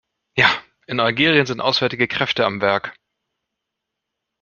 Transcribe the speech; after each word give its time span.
Ja, 0.35 0.49
in 0.87 0.99
Algerien 0.99 1.45
sind 1.45 1.61
auswärtige 1.61 2.07
Kräfte 2.07 2.43
am 2.43 2.59
Werk. 2.59 2.95